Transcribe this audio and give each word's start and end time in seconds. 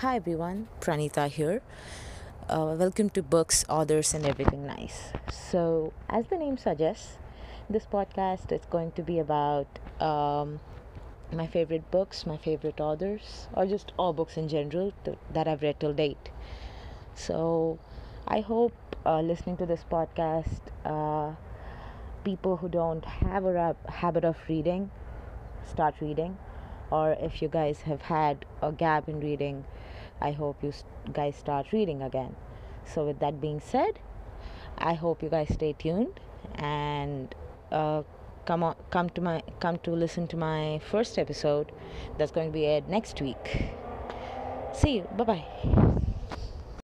Hi 0.00 0.16
everyone, 0.16 0.68
Pranita 0.80 1.28
here. 1.28 1.62
Uh, 2.48 2.76
welcome 2.78 3.10
to 3.10 3.22
Books, 3.22 3.64
Authors, 3.68 4.14
and 4.14 4.24
Everything 4.26 4.66
Nice. 4.66 5.12
So, 5.30 5.92
as 6.08 6.26
the 6.28 6.36
name 6.36 6.56
suggests, 6.58 7.18
this 7.68 7.86
podcast 7.86 8.52
is 8.52 8.64
going 8.70 8.92
to 8.92 9.02
be 9.02 9.18
about 9.18 9.66
um, 10.00 10.60
my 11.32 11.46
favorite 11.46 11.90
books, 11.90 12.26
my 12.26 12.36
favorite 12.36 12.80
authors, 12.80 13.48
or 13.54 13.66
just 13.66 13.92
all 13.98 14.12
books 14.12 14.36
in 14.36 14.48
general 14.48 14.92
th- 15.04 15.18
that 15.32 15.48
I've 15.48 15.62
read 15.62 15.80
till 15.80 15.92
date. 15.94 16.30
So, 17.14 17.78
I 18.28 18.40
hope 18.40 18.74
uh, 19.04 19.20
listening 19.20 19.56
to 19.58 19.66
this 19.66 19.84
podcast, 19.90 20.60
uh, 20.84 21.34
people 22.24 22.56
who 22.58 22.68
don't 22.68 23.04
have 23.04 23.44
a 23.44 23.76
habit 23.88 24.24
of 24.24 24.36
reading 24.48 24.90
start 25.64 25.94
reading, 26.00 26.38
or 26.90 27.16
if 27.20 27.42
you 27.42 27.48
guys 27.48 27.82
have 27.82 28.02
had 28.02 28.44
a 28.62 28.72
gap 28.72 29.08
in 29.08 29.20
reading, 29.20 29.64
I 30.20 30.32
hope 30.32 30.62
you 30.62 30.72
guys 31.12 31.36
start 31.36 31.72
reading 31.72 32.02
again. 32.02 32.34
So, 32.84 33.04
with 33.04 33.18
that 33.20 33.40
being 33.40 33.60
said, 33.60 33.98
I 34.78 34.94
hope 34.94 35.22
you 35.22 35.28
guys 35.28 35.48
stay 35.52 35.72
tuned 35.72 36.20
and 36.54 37.34
uh, 37.72 38.02
come 38.44 38.62
on, 38.62 38.76
come 38.90 39.10
to 39.10 39.20
my, 39.20 39.42
come 39.60 39.78
to 39.78 39.90
listen 39.90 40.26
to 40.28 40.36
my 40.36 40.80
first 40.90 41.18
episode. 41.18 41.72
That's 42.18 42.30
going 42.30 42.48
to 42.48 42.52
be 42.52 42.66
aired 42.66 42.88
next 42.88 43.20
week. 43.20 43.70
See 44.72 44.96
you. 44.96 45.08
Bye 45.16 45.24
bye. 45.24 45.82